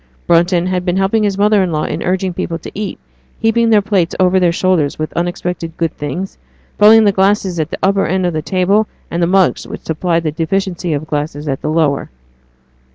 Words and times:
Brunton 0.25 0.65
had 0.65 0.83
been 0.83 0.97
helping 0.97 1.21
his 1.21 1.37
mother 1.37 1.61
in 1.61 1.71
law 1.71 1.83
in 1.83 2.01
urging 2.01 2.33
people 2.33 2.57
to 2.57 2.71
eat, 2.73 2.97
heaping 3.37 3.69
their 3.69 3.83
plates 3.83 4.15
over 4.19 4.39
their 4.39 4.51
shoulders 4.51 4.97
with 4.97 5.13
unexpected 5.13 5.77
good 5.77 5.95
things, 5.95 6.39
filling 6.79 7.03
the 7.03 7.11
glasses 7.11 7.59
at 7.59 7.69
the 7.69 7.77
upper 7.83 8.07
end 8.07 8.25
of 8.25 8.33
the 8.33 8.41
table, 8.41 8.87
and 9.11 9.21
the 9.21 9.27
mugs 9.27 9.67
which 9.67 9.85
supplied 9.85 10.23
the 10.23 10.31
deficiency 10.31 10.93
of 10.93 11.05
glasses 11.05 11.47
at 11.47 11.61
the 11.61 11.69
lower. 11.69 12.09